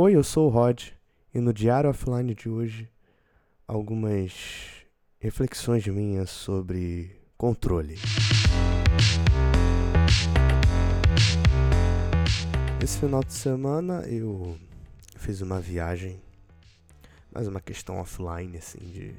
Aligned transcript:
Oi, 0.00 0.14
eu 0.14 0.22
sou 0.22 0.46
o 0.46 0.48
Rod 0.48 0.90
e 1.34 1.40
no 1.40 1.52
Diário 1.52 1.90
Offline 1.90 2.32
de 2.32 2.48
hoje 2.48 2.88
algumas 3.66 4.32
reflexões 5.18 5.84
minhas 5.88 6.30
sobre 6.30 7.20
controle. 7.36 7.96
Esse 12.80 13.00
final 13.00 13.24
de 13.24 13.32
semana 13.32 14.02
eu 14.06 14.56
fiz 15.16 15.40
uma 15.40 15.58
viagem, 15.58 16.22
mais 17.34 17.48
uma 17.48 17.60
questão 17.60 17.98
offline 17.98 18.56
assim 18.56 18.78
de 18.78 19.12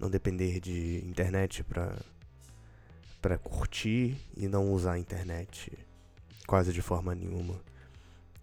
não 0.00 0.08
depender 0.08 0.60
de 0.60 1.04
internet 1.06 1.62
para 1.62 1.94
para 3.20 3.36
curtir 3.36 4.16
e 4.34 4.48
não 4.48 4.72
usar 4.72 4.92
a 4.92 4.98
internet 4.98 5.70
quase 6.46 6.72
de 6.72 6.80
forma 6.80 7.14
nenhuma. 7.14 7.60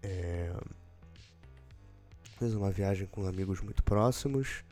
É, 0.00 0.52
Fiz 2.42 2.54
uma 2.54 2.72
viagem 2.72 3.06
com 3.06 3.24
amigos 3.24 3.60
muito 3.60 3.84
próximos 3.84 4.64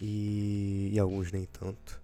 e, 0.00 0.90
e 0.92 0.98
alguns 0.98 1.30
nem 1.30 1.44
tanto. 1.44 2.02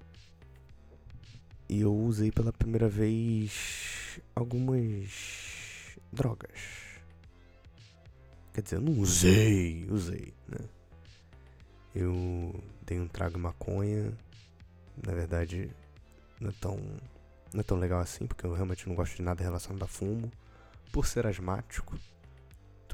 E 1.68 1.80
eu 1.80 1.92
usei 1.92 2.30
pela 2.30 2.52
primeira 2.52 2.88
vez 2.88 4.20
algumas 4.32 5.98
drogas. 6.12 6.60
Quer 8.54 8.62
dizer, 8.62 8.76
eu 8.76 8.80
não 8.80 8.92
usei, 9.00 9.88
usei, 9.90 10.32
né? 10.46 10.64
Eu 11.92 12.54
dei 12.82 13.00
um 13.00 13.08
trago 13.08 13.34
de 13.34 13.40
maconha. 13.40 14.16
Na 15.04 15.12
verdade, 15.12 15.68
não 16.40 16.50
é 16.50 16.54
tão, 16.60 16.76
não 17.52 17.58
é 17.58 17.64
tão 17.64 17.76
legal 17.76 17.98
assim, 17.98 18.24
porque 18.24 18.46
eu 18.46 18.52
realmente 18.52 18.88
não 18.88 18.94
gosto 18.94 19.16
de 19.16 19.22
nada 19.22 19.42
relacionado 19.42 19.82
a 19.82 19.88
fumo. 19.88 20.30
Por 20.92 21.08
ser 21.08 21.26
asmático, 21.26 21.98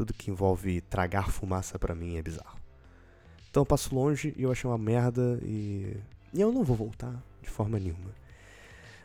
tudo 0.03 0.13
que 0.13 0.33
envolve 0.33 0.81
tragar 0.81 1.31
fumaça 1.31 1.79
para 1.79 1.95
mim 1.95 2.17
é 2.17 2.23
bizarro. 2.23 2.59
Então 3.49 3.61
eu 3.61 3.67
passo 3.67 3.95
longe 3.95 4.35
e 4.37 4.43
eu 4.43 4.51
achei 4.51 4.69
uma 4.69 4.79
merda 4.79 5.39
e. 5.43 5.97
E 6.35 6.41
eu 6.41 6.51
não 6.51 6.65
vou 6.65 6.77
voltar 6.77 7.23
de 7.41 7.49
forma 7.49 7.79
nenhuma. 7.79 8.11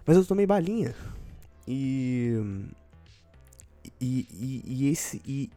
Mas 0.06 0.18
eu 0.18 0.26
tomei 0.26 0.48
balinha. 0.48 0.96
E. 1.68 2.34
E, 4.02 4.28
e, 4.32 4.64
e 4.66 4.90
esse. 4.90 5.22
E, 5.24 5.52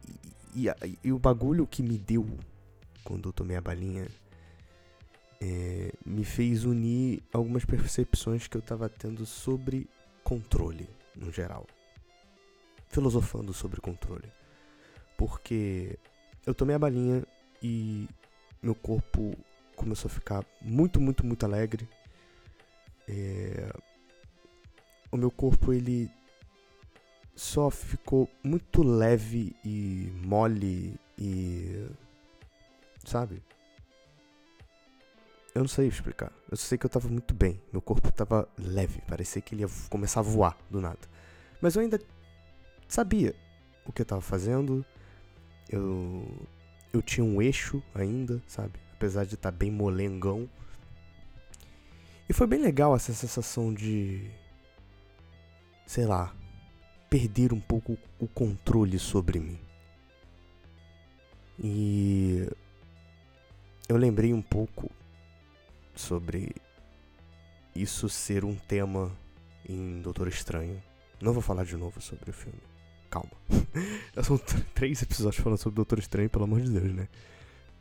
e, 0.53 0.67
e, 1.03 1.11
o 1.11 1.17
bagulho 1.17 1.65
que 1.65 1.81
me 1.81 1.97
deu 1.97 2.27
quando 3.03 3.29
eu 3.29 3.33
tomei 3.33 3.57
a 3.57 3.61
balinha 3.61 4.07
é, 5.41 5.91
me 6.05 6.23
fez 6.23 6.65
unir 6.65 7.23
algumas 7.33 7.65
percepções 7.65 8.47
que 8.47 8.57
eu 8.57 8.61
tava 8.61 8.87
tendo 8.87 9.25
sobre 9.25 9.89
controle, 10.23 10.87
no 11.15 11.31
geral. 11.31 11.65
Filosofando 12.89 13.53
sobre 13.53 13.81
controle 13.81 14.29
porque 15.21 15.99
eu 16.47 16.55
tomei 16.55 16.75
a 16.75 16.79
balinha 16.79 17.23
e 17.61 18.09
meu 18.59 18.73
corpo 18.73 19.37
começou 19.75 20.09
a 20.09 20.11
ficar 20.11 20.43
muito, 20.59 20.99
muito, 20.99 21.23
muito 21.23 21.45
alegre. 21.45 21.87
É... 23.07 23.71
O 25.11 25.17
meu 25.17 25.29
corpo 25.29 25.71
ele 25.71 26.09
só 27.35 27.69
ficou 27.69 28.27
muito 28.43 28.81
leve 28.81 29.55
e 29.63 30.11
mole 30.25 30.99
e 31.19 31.87
sabe? 33.05 33.43
Eu 35.53 35.61
não 35.61 35.67
sei 35.67 35.87
explicar. 35.87 36.31
Eu 36.49 36.57
sei 36.57 36.79
que 36.79 36.85
eu 36.87 36.89
tava 36.89 37.07
muito 37.07 37.35
bem. 37.35 37.61
Meu 37.71 37.81
corpo 37.81 38.11
tava 38.11 38.49
leve. 38.57 39.01
Parecia 39.01 39.39
que 39.39 39.53
ele 39.53 39.61
ia 39.61 39.69
começar 39.87 40.21
a 40.21 40.23
voar 40.23 40.57
do 40.67 40.81
nada. 40.81 41.07
Mas 41.61 41.75
eu 41.75 41.83
ainda 41.83 42.01
sabia 42.87 43.35
o 43.85 43.91
que 43.91 44.01
eu 44.01 44.05
tava 44.05 44.21
fazendo. 44.21 44.83
Eu, 45.69 46.47
eu 46.91 47.01
tinha 47.01 47.23
um 47.23 47.41
eixo 47.41 47.81
ainda, 47.93 48.41
sabe? 48.47 48.73
Apesar 48.93 49.25
de 49.25 49.35
estar 49.35 49.51
tá 49.51 49.57
bem 49.57 49.71
molengão. 49.71 50.49
E 52.29 52.33
foi 52.33 52.47
bem 52.47 52.61
legal 52.61 52.95
essa 52.95 53.13
sensação 53.13 53.73
de. 53.73 54.29
Sei 55.85 56.05
lá. 56.05 56.33
Perder 57.09 57.51
um 57.51 57.59
pouco 57.59 57.97
o 58.19 58.27
controle 58.27 58.97
sobre 58.97 59.39
mim. 59.39 59.59
E. 61.59 62.47
Eu 63.89 63.97
lembrei 63.97 64.33
um 64.33 64.41
pouco 64.41 64.89
sobre 65.93 66.55
isso 67.75 68.07
ser 68.07 68.45
um 68.45 68.55
tema 68.55 69.11
em 69.67 70.01
Doutor 70.01 70.27
Estranho. 70.27 70.81
Não 71.19 71.33
vou 71.33 71.41
falar 71.41 71.65
de 71.65 71.75
novo 71.75 71.99
sobre 72.01 72.29
o 72.29 72.33
filme 72.33 72.71
calma. 73.11 73.31
Já 74.15 74.23
são 74.23 74.37
três 74.73 75.01
episódios 75.01 75.41
falando 75.41 75.59
sobre 75.59 75.75
Doutor 75.75 75.99
Estranho, 75.99 76.29
pelo 76.29 76.43
amor 76.43 76.61
de 76.61 76.69
Deus, 76.71 76.93
né? 76.93 77.07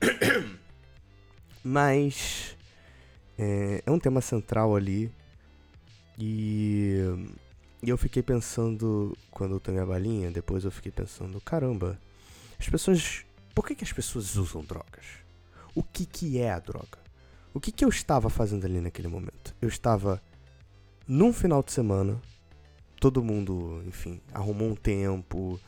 Mas 1.62 2.56
é, 3.39 3.83
é 3.84 3.91
um 3.91 3.99
tema 3.99 4.21
central 4.21 4.75
ali. 4.77 5.12
E, 6.19 6.99
e 7.83 7.89
eu 7.89 7.97
fiquei 7.97 8.23
pensando, 8.23 9.17
quando 9.31 9.56
eu 9.56 9.61
tomei 9.61 9.81
a 9.81 9.87
balinha, 9.87 10.31
depois 10.31 10.65
eu 10.65 10.71
fiquei 10.71 10.93
pensando, 10.93 11.41
caramba, 11.41 11.99
as 12.59 12.69
pessoas. 12.69 13.25
Por 13.55 13.67
que, 13.67 13.75
que 13.75 13.84
as 13.84 13.93
pessoas 13.93 14.37
usam 14.37 14.62
drogas? 14.62 15.05
O 15.75 15.83
que, 15.83 16.06
que 16.06 16.39
é 16.39 16.50
a 16.50 16.59
droga? 16.59 16.99
O 17.53 17.61
que, 17.61 17.73
que 17.73 17.84
eu 17.84 17.89
estava 17.89 18.31
fazendo 18.31 18.65
ali 18.65 18.81
naquele 18.81 19.09
momento? 19.09 19.55
Eu 19.61 19.69
estava 19.69 20.23
num 21.06 21.33
final 21.33 21.62
de 21.62 21.73
semana 21.73 22.21
todo 23.00 23.25
mundo, 23.25 23.83
enfim, 23.87 24.21
arrumou 24.33 24.69
um 24.69 24.77
tempo. 24.77 25.59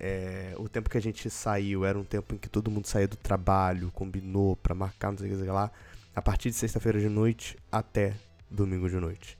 É, 0.00 0.54
o 0.56 0.68
tempo 0.68 0.88
que 0.88 0.96
a 0.96 1.02
gente 1.02 1.28
saiu 1.28 1.84
era 1.84 1.98
um 1.98 2.04
tempo 2.04 2.34
em 2.34 2.38
que 2.38 2.48
todo 2.48 2.70
mundo 2.70 2.86
saía 2.86 3.08
do 3.08 3.16
trabalho, 3.16 3.90
combinou 3.92 4.56
para 4.56 4.74
marcar, 4.74 5.10
não 5.10 5.18
sei 5.18 5.32
o 5.32 5.36
que 5.36 5.44
lá, 5.44 5.70
a 6.14 6.22
partir 6.22 6.50
de 6.50 6.56
sexta-feira 6.56 7.00
de 7.00 7.08
noite 7.08 7.56
até 7.70 8.14
domingo 8.50 8.88
de 8.88 8.96
noite. 8.96 9.36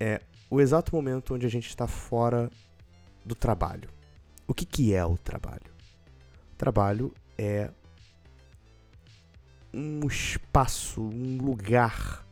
É 0.00 0.20
o 0.50 0.60
exato 0.60 0.94
momento 0.94 1.34
onde 1.34 1.46
a 1.46 1.48
gente 1.48 1.68
está 1.68 1.86
fora 1.86 2.50
do 3.24 3.34
trabalho. 3.34 3.88
O 4.46 4.52
que, 4.52 4.66
que 4.66 4.92
é 4.92 5.04
o 5.04 5.16
trabalho? 5.16 5.72
O 6.52 6.56
trabalho 6.56 7.14
é 7.38 7.70
um 9.72 10.06
espaço, 10.06 11.00
um 11.00 11.38
lugar 11.38 12.26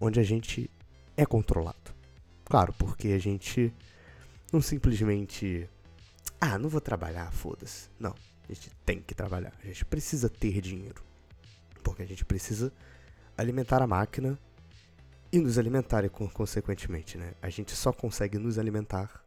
onde 0.00 0.18
a 0.18 0.22
gente 0.22 0.68
é 1.16 1.24
controlado. 1.24 1.94
Claro, 2.44 2.74
porque 2.76 3.08
a 3.08 3.18
gente 3.18 3.72
não 4.52 4.60
simplesmente. 4.60 5.68
Ah, 6.44 6.58
não 6.58 6.68
vou 6.68 6.80
trabalhar, 6.80 7.30
foda-se. 7.30 7.88
Não. 8.00 8.16
A 8.48 8.52
gente 8.52 8.68
tem 8.84 9.00
que 9.00 9.14
trabalhar. 9.14 9.52
A 9.62 9.66
gente 9.66 9.84
precisa 9.84 10.28
ter 10.28 10.60
dinheiro. 10.60 11.00
Porque 11.84 12.02
a 12.02 12.04
gente 12.04 12.24
precisa 12.24 12.72
alimentar 13.38 13.80
a 13.80 13.86
máquina 13.86 14.36
e 15.30 15.38
nos 15.38 15.56
alimentar, 15.56 16.02
consequentemente, 16.10 17.16
né? 17.16 17.34
A 17.40 17.48
gente 17.48 17.76
só 17.76 17.92
consegue 17.92 18.38
nos 18.38 18.58
alimentar 18.58 19.24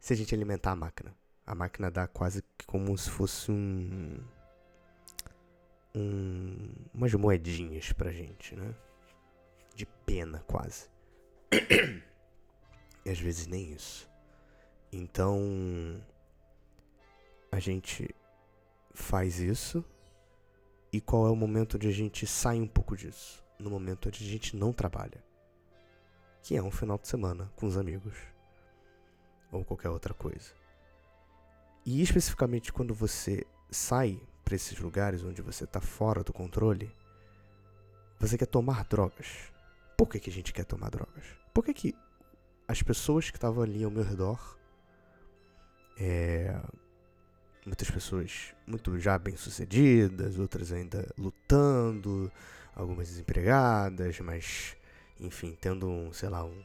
se 0.00 0.14
a 0.14 0.16
gente 0.16 0.34
alimentar 0.34 0.70
a 0.70 0.76
máquina. 0.76 1.14
A 1.46 1.54
máquina 1.54 1.90
dá 1.90 2.08
quase 2.08 2.42
como 2.66 2.96
se 2.96 3.10
fosse 3.10 3.52
um. 3.52 4.18
um 5.94 6.72
umas 6.94 7.12
moedinhas 7.12 7.92
pra 7.92 8.10
gente, 8.10 8.56
né? 8.56 8.74
De 9.74 9.84
pena, 10.06 10.42
quase. 10.46 10.88
e 13.04 13.10
às 13.10 13.20
vezes 13.20 13.46
nem 13.46 13.70
isso. 13.74 14.10
Então 14.90 16.00
a 17.52 17.60
gente 17.60 18.08
faz 18.94 19.38
isso 19.38 19.84
e 20.90 21.00
qual 21.02 21.26
é 21.26 21.30
o 21.30 21.36
momento 21.36 21.76
onde 21.76 21.86
a 21.86 21.92
gente 21.92 22.26
sai 22.26 22.58
um 22.58 22.66
pouco 22.66 22.96
disso? 22.96 23.44
No 23.58 23.68
momento 23.68 24.08
onde 24.08 24.24
a 24.24 24.28
gente 24.28 24.56
não 24.56 24.72
trabalha, 24.72 25.22
que 26.42 26.56
é 26.56 26.62
um 26.62 26.70
final 26.70 26.96
de 26.96 27.06
semana 27.06 27.52
com 27.54 27.66
os 27.66 27.76
amigos 27.76 28.16
ou 29.52 29.62
qualquer 29.62 29.90
outra 29.90 30.14
coisa. 30.14 30.50
E 31.84 32.00
especificamente 32.00 32.72
quando 32.72 32.94
você 32.94 33.46
sai 33.70 34.18
para 34.42 34.56
esses 34.56 34.78
lugares 34.78 35.22
onde 35.22 35.42
você 35.42 35.64
está 35.64 35.80
fora 35.80 36.24
do 36.24 36.32
controle, 36.32 36.90
você 38.18 38.38
quer 38.38 38.46
tomar 38.46 38.84
drogas. 38.84 39.52
Por 39.96 40.08
que, 40.08 40.18
que 40.18 40.30
a 40.30 40.32
gente 40.32 40.54
quer 40.54 40.64
tomar 40.64 40.90
drogas? 40.90 41.24
Por 41.52 41.64
que, 41.64 41.74
que 41.74 41.94
as 42.66 42.82
pessoas 42.82 43.30
que 43.30 43.36
estavam 43.36 43.62
ali 43.62 43.84
ao 43.84 43.90
meu 43.90 44.04
redor 44.04 44.58
é, 45.98 46.58
muitas 47.64 47.90
pessoas 47.90 48.54
muito 48.66 48.98
já 48.98 49.18
bem-sucedidas, 49.18 50.38
outras 50.38 50.72
ainda 50.72 51.08
lutando, 51.16 52.30
algumas 52.74 53.08
desempregadas, 53.08 54.18
mas 54.20 54.76
enfim, 55.20 55.56
tendo 55.60 55.88
um, 55.88 56.12
sei 56.12 56.28
lá, 56.28 56.44
um, 56.44 56.64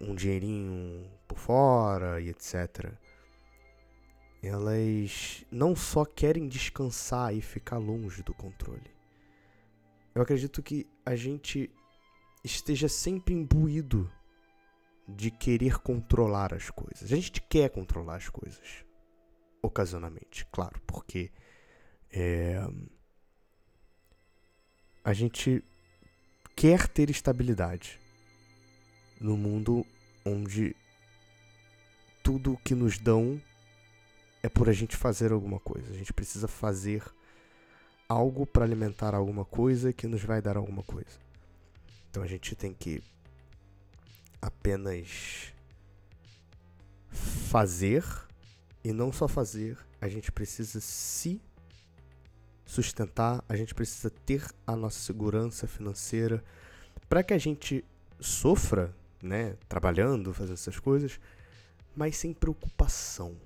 um 0.00 0.14
dinheirinho 0.14 1.08
por 1.28 1.38
fora 1.38 2.20
e 2.20 2.28
etc. 2.28 2.92
Elas 4.42 5.44
não 5.50 5.76
só 5.76 6.04
querem 6.04 6.48
descansar 6.48 7.34
e 7.34 7.40
ficar 7.40 7.78
longe 7.78 8.22
do 8.22 8.34
controle. 8.34 8.90
Eu 10.14 10.20
acredito 10.20 10.62
que 10.62 10.86
a 11.06 11.14
gente 11.14 11.70
esteja 12.44 12.88
sempre 12.88 13.32
imbuído 13.32 14.10
de 15.08 15.30
querer 15.30 15.78
controlar 15.78 16.52
as 16.52 16.70
coisas. 16.70 17.04
A 17.12 17.16
gente 17.16 17.40
quer 17.42 17.70
controlar 17.70 18.16
as 18.16 18.28
coisas. 18.28 18.84
Ocasionalmente, 19.62 20.44
claro, 20.50 20.80
porque 20.86 21.30
É, 22.14 22.60
a 25.02 25.14
gente 25.14 25.64
quer 26.54 26.86
ter 26.86 27.08
estabilidade 27.08 27.98
no 29.18 29.34
mundo 29.34 29.86
onde 30.24 30.76
tudo 32.22 32.58
que 32.62 32.74
nos 32.74 32.98
dão 32.98 33.40
é 34.42 34.48
por 34.48 34.68
a 34.68 34.72
gente 34.74 34.94
fazer 34.94 35.32
alguma 35.32 35.58
coisa. 35.58 35.90
A 35.90 35.96
gente 35.96 36.12
precisa 36.12 36.46
fazer 36.46 37.02
algo 38.08 38.46
para 38.46 38.64
alimentar 38.64 39.14
alguma 39.14 39.44
coisa 39.46 39.90
que 39.90 40.06
nos 40.06 40.22
vai 40.22 40.42
dar 40.42 40.58
alguma 40.58 40.82
coisa. 40.82 41.18
Então 42.10 42.22
a 42.22 42.26
gente 42.26 42.54
tem 42.54 42.74
que 42.74 43.02
apenas 44.40 45.54
fazer 47.10 48.04
e 48.84 48.92
não 48.92 49.12
só 49.12 49.28
fazer, 49.28 49.78
a 50.00 50.08
gente 50.08 50.32
precisa 50.32 50.80
se 50.80 51.40
sustentar, 52.64 53.44
a 53.48 53.56
gente 53.56 53.74
precisa 53.74 54.10
ter 54.10 54.44
a 54.66 54.74
nossa 54.74 54.98
segurança 54.98 55.66
financeira 55.66 56.42
para 57.08 57.22
que 57.22 57.34
a 57.34 57.38
gente 57.38 57.84
sofra, 58.18 58.94
né, 59.22 59.56
trabalhando, 59.68 60.32
fazendo 60.32 60.54
essas 60.54 60.78
coisas, 60.78 61.20
mas 61.94 62.16
sem 62.16 62.32
preocupação. 62.32 63.36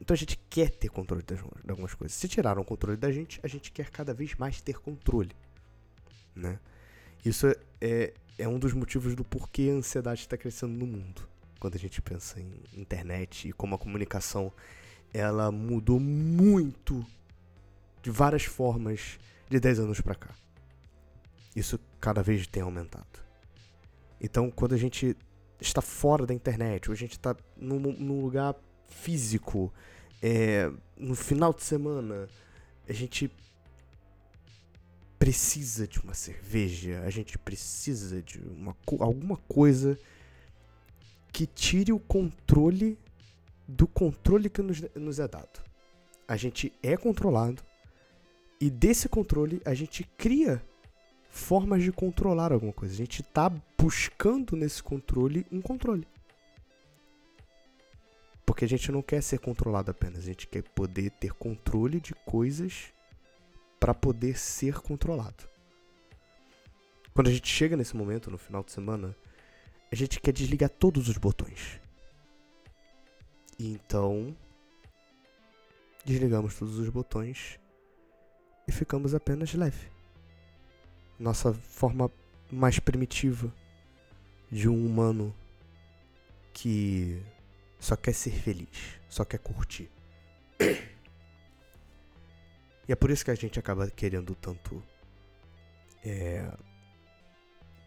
Então 0.00 0.14
a 0.14 0.18
gente 0.18 0.38
quer 0.50 0.70
ter 0.70 0.88
controle 0.88 1.22
de 1.22 1.70
algumas 1.70 1.94
coisas. 1.94 2.16
Se 2.16 2.28
tiraram 2.28 2.62
o 2.62 2.64
controle 2.64 2.96
da 2.96 3.10
gente, 3.10 3.40
a 3.42 3.48
gente 3.48 3.72
quer 3.72 3.90
cada 3.90 4.14
vez 4.14 4.34
mais 4.34 4.60
ter 4.60 4.78
controle, 4.80 5.34
né? 6.34 6.58
Isso 7.24 7.46
é, 7.80 8.14
é 8.38 8.48
um 8.48 8.58
dos 8.58 8.72
motivos 8.72 9.14
do 9.14 9.24
porquê 9.24 9.70
a 9.72 9.76
ansiedade 9.76 10.20
está 10.20 10.36
crescendo 10.36 10.72
no 10.72 10.86
mundo. 10.86 11.28
Quando 11.58 11.74
a 11.74 11.78
gente 11.78 12.00
pensa 12.00 12.40
em 12.40 12.62
internet 12.72 13.48
e 13.48 13.52
como 13.52 13.74
a 13.74 13.78
comunicação 13.78 14.52
ela 15.12 15.50
mudou 15.50 15.98
muito 15.98 17.04
de 18.02 18.10
várias 18.10 18.44
formas 18.44 19.18
de 19.48 19.58
10 19.58 19.80
anos 19.80 20.00
para 20.00 20.14
cá. 20.14 20.34
Isso 21.56 21.78
cada 22.00 22.22
vez 22.22 22.46
tem 22.46 22.62
aumentado. 22.62 23.06
Então, 24.20 24.50
quando 24.50 24.74
a 24.74 24.78
gente 24.78 25.16
está 25.60 25.80
fora 25.80 26.26
da 26.26 26.34
internet, 26.34 26.88
ou 26.88 26.92
a 26.92 26.96
gente 26.96 27.12
está 27.12 27.34
num, 27.56 27.78
num 27.78 28.20
lugar 28.22 28.54
físico, 28.86 29.72
é, 30.22 30.70
no 30.96 31.14
final 31.14 31.52
de 31.52 31.62
semana, 31.62 32.28
a 32.88 32.92
gente 32.92 33.30
precisa 35.18 35.86
de 35.86 35.98
uma 36.00 36.14
cerveja, 36.14 37.02
a 37.04 37.10
gente 37.10 37.36
precisa 37.38 38.22
de 38.22 38.38
uma, 38.38 38.76
alguma 39.00 39.36
coisa 39.36 39.98
que 41.32 41.46
tire 41.46 41.92
o 41.92 41.98
controle 41.98 42.98
do 43.66 43.86
controle 43.86 44.48
que 44.48 44.62
nos, 44.62 44.80
nos 44.94 45.18
é 45.18 45.28
dado. 45.28 45.62
A 46.26 46.36
gente 46.36 46.72
é 46.82 46.96
controlado 46.96 47.62
e 48.60 48.70
desse 48.70 49.08
controle 49.08 49.62
a 49.64 49.74
gente 49.74 50.04
cria 50.16 50.62
formas 51.28 51.82
de 51.82 51.92
controlar 51.92 52.52
alguma 52.52 52.72
coisa. 52.72 52.94
A 52.94 52.96
gente 52.96 53.22
está 53.22 53.50
buscando 53.78 54.56
nesse 54.56 54.82
controle 54.82 55.46
um 55.52 55.60
controle. 55.60 56.06
Porque 58.44 58.64
a 58.64 58.68
gente 58.68 58.90
não 58.90 59.02
quer 59.02 59.22
ser 59.22 59.38
controlado 59.38 59.90
apenas, 59.90 60.20
a 60.20 60.26
gente 60.26 60.46
quer 60.46 60.62
poder 60.62 61.10
ter 61.10 61.32
controle 61.34 62.00
de 62.00 62.14
coisas 62.14 62.92
para 63.78 63.94
poder 63.94 64.36
ser 64.36 64.80
controlado. 64.80 65.48
Quando 67.14 67.28
a 67.28 67.32
gente 67.32 67.48
chega 67.48 67.76
nesse 67.76 67.96
momento, 67.96 68.30
no 68.30 68.38
final 68.38 68.64
de 68.64 68.72
semana, 68.72 69.14
a 69.90 69.94
gente 69.94 70.20
quer 70.20 70.32
desligar 70.32 70.70
todos 70.70 71.08
os 71.08 71.16
botões. 71.16 71.80
E 73.58 73.72
então, 73.72 74.36
desligamos 76.04 76.56
todos 76.58 76.78
os 76.78 76.88
botões 76.88 77.58
e 78.66 78.72
ficamos 78.72 79.14
apenas 79.14 79.52
leve. 79.54 79.90
Nossa 81.18 81.52
forma 81.52 82.10
mais 82.50 82.78
primitiva 82.78 83.52
de 84.50 84.68
um 84.68 84.86
humano 84.86 85.34
que 86.52 87.22
só 87.78 87.96
quer 87.96 88.12
ser 88.12 88.30
feliz, 88.30 89.00
só 89.08 89.24
quer 89.24 89.38
curtir. 89.38 89.90
E 92.88 92.92
é 92.92 92.96
por 92.96 93.10
isso 93.10 93.24
que 93.24 93.30
a 93.30 93.34
gente 93.34 93.58
acaba 93.58 93.90
querendo 93.90 94.34
tanto. 94.34 94.82
É, 96.02 96.50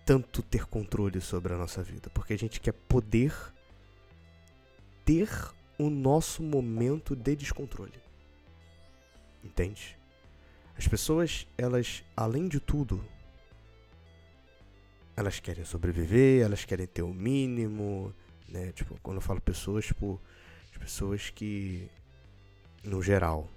tanto 0.06 0.42
ter 0.42 0.66
controle 0.66 1.22
sobre 1.22 1.54
a 1.54 1.58
nossa 1.58 1.84
vida. 1.84 2.10
Porque 2.10 2.34
a 2.34 2.38
gente 2.38 2.60
quer 2.60 2.74
poder 2.74 3.34
ter 5.06 5.30
o 5.78 5.90
nosso 5.90 6.44
momento 6.44 7.16
de 7.16 7.36
descontrole. 7.36 8.00
Entende? 9.44 9.98
As 10.78 10.88
pessoas, 10.88 11.48
elas, 11.58 12.04
além 12.16 12.48
de 12.48 12.60
tudo, 12.60 13.04
elas 15.16 15.40
querem 15.40 15.66
sobreviver, 15.66 16.44
elas 16.44 16.66
querem 16.66 16.88
ter 16.88 17.02
o 17.02 17.14
mínimo, 17.14 18.14
né? 18.48 18.72
Tipo, 18.72 19.00
quando 19.02 19.18
eu 19.18 19.22
falo 19.22 19.42
pessoas, 19.42 19.86
tipo, 19.86 20.20
as 20.72 20.78
pessoas 20.78 21.30
que, 21.30 21.90
no 22.84 23.02
geral, 23.02 23.48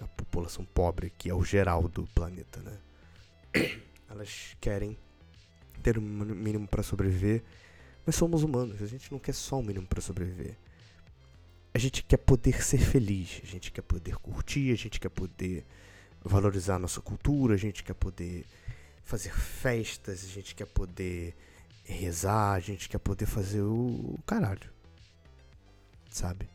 a 0.00 0.06
população 0.06 0.64
pobre, 0.64 1.10
que 1.16 1.28
é 1.28 1.34
o 1.34 1.44
geral 1.44 1.88
do 1.88 2.06
planeta, 2.08 2.60
né? 2.60 2.78
Elas 4.10 4.56
querem 4.60 4.96
ter 5.82 5.98
um 5.98 6.02
mínimo 6.02 6.66
para 6.66 6.82
sobreviver, 6.82 7.42
mas 8.06 8.16
somos 8.16 8.42
humanos, 8.42 8.80
a 8.80 8.86
gente 8.86 9.10
não 9.12 9.18
quer 9.18 9.34
só 9.34 9.58
o 9.58 9.62
mínimo 9.62 9.86
para 9.86 10.00
sobreviver. 10.00 10.56
A 11.74 11.78
gente 11.78 12.02
quer 12.02 12.18
poder 12.18 12.62
ser 12.62 12.78
feliz, 12.78 13.40
a 13.42 13.46
gente 13.46 13.70
quer 13.72 13.82
poder 13.82 14.16
curtir, 14.16 14.72
a 14.72 14.76
gente 14.76 15.00
quer 15.00 15.08
poder 15.08 15.64
valorizar 16.24 16.76
a 16.76 16.78
nossa 16.78 17.00
cultura, 17.00 17.54
a 17.54 17.58
gente 17.58 17.82
quer 17.82 17.94
poder 17.94 18.46
fazer 19.02 19.32
festas, 19.34 20.24
a 20.24 20.28
gente 20.28 20.54
quer 20.54 20.66
poder 20.66 21.34
rezar, 21.84 22.52
a 22.52 22.60
gente 22.60 22.88
quer 22.88 22.98
poder 22.98 23.26
fazer 23.26 23.62
o, 23.62 24.18
caralho. 24.26 24.70
Sabe? 26.10 26.48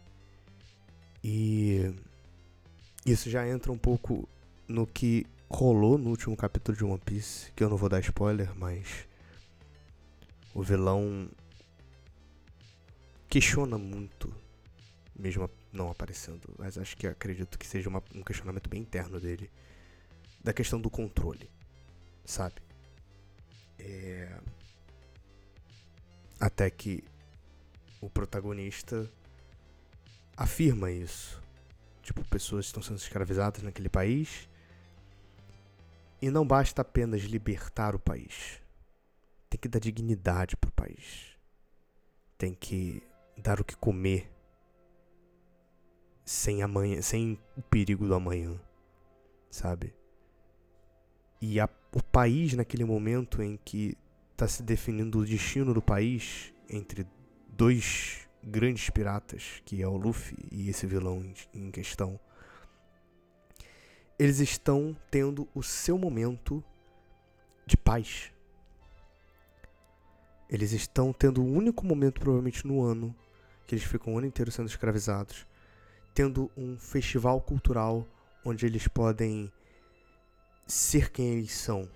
E 1.23 1.93
isso 3.05 3.29
já 3.29 3.47
entra 3.47 3.71
um 3.71 3.77
pouco 3.77 4.27
no 4.67 4.85
que 4.85 5.25
rolou 5.49 5.97
no 5.97 6.09
último 6.09 6.35
capítulo 6.35 6.77
de 6.77 6.83
One 6.83 7.01
Piece, 7.03 7.51
que 7.53 7.63
eu 7.63 7.69
não 7.69 7.77
vou 7.77 7.89
dar 7.89 7.99
spoiler, 8.01 8.53
mas 8.55 9.07
o 10.57 10.63
vilão 10.63 11.29
questiona 13.29 13.77
muito, 13.77 14.35
mesmo 15.15 15.47
não 15.71 15.91
aparecendo, 15.91 16.51
mas 16.57 16.79
acho 16.79 16.97
que 16.97 17.05
acredito 17.05 17.59
que 17.59 17.67
seja 17.67 17.87
uma, 17.87 18.01
um 18.15 18.23
questionamento 18.23 18.67
bem 18.67 18.81
interno 18.81 19.19
dele, 19.19 19.51
da 20.43 20.51
questão 20.51 20.81
do 20.81 20.89
controle, 20.89 21.47
sabe? 22.25 22.55
É... 23.77 24.35
Até 26.39 26.71
que 26.71 27.03
o 28.01 28.09
protagonista 28.09 29.07
afirma 30.35 30.89
isso. 30.89 31.39
Tipo, 32.01 32.25
pessoas 32.25 32.65
estão 32.65 32.81
sendo 32.81 32.97
escravizadas 32.97 33.61
naquele 33.61 33.89
país. 33.89 34.49
E 36.19 36.31
não 36.31 36.47
basta 36.47 36.81
apenas 36.81 37.21
libertar 37.21 37.93
o 37.93 37.99
país. 37.99 38.59
Tem 39.49 39.59
que 39.59 39.67
dar 39.67 39.79
dignidade 39.79 40.55
para 40.57 40.69
o 40.69 40.73
país. 40.73 41.37
Tem 42.37 42.53
que 42.53 43.01
dar 43.37 43.59
o 43.59 43.63
que 43.63 43.75
comer 43.75 44.31
sem 46.25 46.61
amanhã, 46.61 47.01
sem 47.01 47.39
o 47.55 47.61
perigo 47.61 48.05
do 48.05 48.13
amanhã, 48.13 48.59
sabe? 49.49 49.93
E 51.41 51.59
a, 51.59 51.69
o 51.93 52.03
país 52.03 52.53
naquele 52.53 52.83
momento 52.83 53.41
em 53.41 53.57
que 53.63 53.97
está 54.33 54.47
se 54.47 54.61
definindo 54.61 55.19
o 55.19 55.25
destino 55.25 55.73
do 55.73 55.81
país 55.81 56.53
entre 56.69 57.07
dois 57.47 58.27
grandes 58.43 58.89
piratas, 58.89 59.61
que 59.65 59.81
é 59.81 59.87
o 59.87 59.95
Luffy 59.95 60.37
e 60.51 60.69
esse 60.69 60.85
vilão 60.85 61.33
em 61.53 61.71
questão, 61.71 62.19
eles 64.19 64.39
estão 64.39 64.97
tendo 65.09 65.47
o 65.55 65.63
seu 65.63 65.97
momento 65.97 66.63
de 67.65 67.77
paz. 67.77 68.33
Eles 70.49 70.71
estão 70.71 71.11
tendo 71.11 71.43
o 71.43 71.45
único 71.45 71.85
momento, 71.85 72.19
provavelmente 72.21 72.65
no 72.65 72.81
ano, 72.81 73.15
que 73.65 73.75
eles 73.75 73.83
ficam 73.83 74.13
o 74.13 74.17
ano 74.17 74.27
inteiro 74.27 74.51
sendo 74.51 74.69
escravizados, 74.69 75.45
tendo 76.13 76.49
um 76.55 76.77
festival 76.77 77.41
cultural 77.41 78.07
onde 78.45 78.65
eles 78.65 78.87
podem 78.87 79.51
ser 80.65 81.11
quem 81.11 81.33
eles 81.33 81.51
são, 81.51 81.89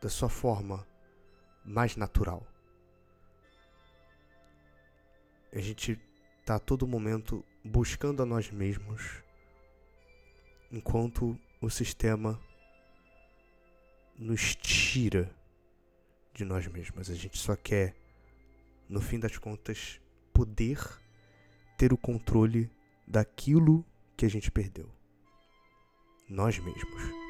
da 0.00 0.10
sua 0.10 0.28
forma 0.28 0.86
mais 1.64 1.96
natural. 1.96 2.46
A 5.52 5.60
gente 5.60 5.98
está 6.40 6.56
a 6.56 6.58
todo 6.58 6.86
momento 6.86 7.42
buscando 7.64 8.22
a 8.22 8.26
nós 8.26 8.50
mesmos, 8.50 9.22
enquanto 10.70 11.38
o 11.62 11.70
sistema 11.70 12.38
nos 14.18 14.54
tira 14.54 15.34
de 16.34 16.44
nós 16.44 16.66
mesmos. 16.66 17.08
A 17.08 17.14
gente 17.14 17.38
só 17.38 17.56
quer, 17.56 17.94
no 18.88 19.00
fim 19.00 19.18
das 19.18 19.38
contas, 19.38 20.00
poder 20.32 20.78
ter 21.78 21.92
o 21.92 21.96
controle 21.96 22.70
daquilo 23.06 23.84
que 24.16 24.26
a 24.26 24.30
gente 24.30 24.50
perdeu. 24.50 24.90
nós 26.28 26.58
mesmos. 26.58 27.23